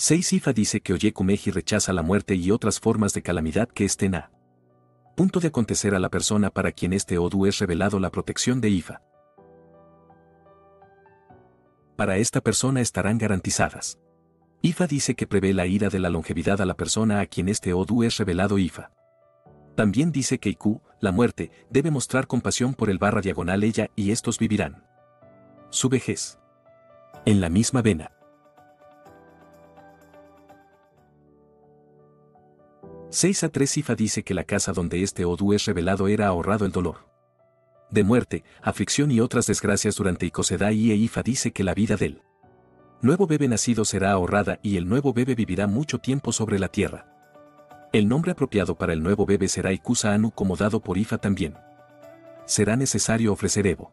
6 0.00 0.34
Ifa 0.34 0.52
dice 0.52 0.80
que 0.80 0.92
Oyekumeji 0.92 1.50
rechaza 1.50 1.92
la 1.92 2.02
muerte 2.02 2.36
y 2.36 2.52
otras 2.52 2.78
formas 2.78 3.12
de 3.14 3.22
calamidad 3.22 3.68
que 3.68 3.84
estén 3.84 4.14
a 4.14 4.30
punto 5.16 5.40
de 5.40 5.48
acontecer 5.48 5.92
a 5.92 5.98
la 5.98 6.08
persona 6.08 6.50
para 6.50 6.70
quien 6.70 6.92
este 6.92 7.18
Odu 7.18 7.46
es 7.46 7.58
revelado 7.58 7.98
la 7.98 8.10
protección 8.10 8.60
de 8.60 8.68
Ifa. 8.68 9.02
Para 11.96 12.16
esta 12.18 12.40
persona 12.40 12.80
estarán 12.80 13.18
garantizadas. 13.18 13.98
Ifa 14.62 14.86
dice 14.86 15.16
que 15.16 15.26
prevé 15.26 15.52
la 15.52 15.66
ira 15.66 15.88
de 15.88 15.98
la 15.98 16.10
longevidad 16.10 16.60
a 16.60 16.64
la 16.64 16.74
persona 16.74 17.18
a 17.18 17.26
quien 17.26 17.48
este 17.48 17.72
Odu 17.72 18.04
es 18.04 18.18
revelado 18.18 18.56
Ifa. 18.56 18.92
También 19.74 20.12
dice 20.12 20.38
que 20.38 20.50
Iku, 20.50 20.80
la 21.00 21.10
muerte, 21.10 21.50
debe 21.70 21.90
mostrar 21.90 22.28
compasión 22.28 22.74
por 22.74 22.88
el 22.88 22.98
barra 22.98 23.20
diagonal 23.20 23.64
ella 23.64 23.90
y 23.96 24.12
estos 24.12 24.38
vivirán. 24.38 24.84
Su 25.70 25.88
vejez. 25.88 26.38
En 27.24 27.40
la 27.40 27.48
misma 27.48 27.82
vena. 27.82 28.12
6 33.10 33.44
a 33.44 33.48
3 33.48 33.78
Ifa 33.78 33.94
dice 33.94 34.22
que 34.22 34.34
la 34.34 34.44
casa 34.44 34.72
donde 34.72 35.02
este 35.02 35.24
Odu 35.24 35.54
es 35.54 35.64
revelado 35.64 36.08
era 36.08 36.26
ahorrado 36.26 36.66
el 36.66 36.72
dolor. 36.72 37.08
De 37.90 38.04
muerte, 38.04 38.44
aflicción 38.60 39.10
y 39.10 39.20
otras 39.20 39.46
desgracias 39.46 39.96
durante 39.96 40.26
Ikosedai 40.26 40.90
e 40.90 40.94
Ifa 40.94 41.22
dice 41.22 41.52
que 41.52 41.64
la 41.64 41.72
vida 41.72 41.96
del 41.96 42.20
nuevo 43.00 43.26
bebé 43.26 43.48
nacido 43.48 43.86
será 43.86 44.12
ahorrada 44.12 44.60
y 44.62 44.76
el 44.76 44.86
nuevo 44.86 45.14
bebé 45.14 45.34
vivirá 45.34 45.66
mucho 45.66 45.98
tiempo 45.98 46.32
sobre 46.32 46.58
la 46.58 46.68
tierra. 46.68 47.06
El 47.94 48.08
nombre 48.08 48.32
apropiado 48.32 48.76
para 48.76 48.92
el 48.92 49.02
nuevo 49.02 49.24
bebé 49.24 49.48
será 49.48 49.72
Ikusa 49.72 50.12
Anu 50.12 50.30
como 50.30 50.56
dado 50.56 50.80
por 50.80 50.98
Ifa 50.98 51.16
también. 51.16 51.54
Será 52.44 52.76
necesario 52.76 53.32
ofrecer 53.32 53.66
Evo. 53.66 53.90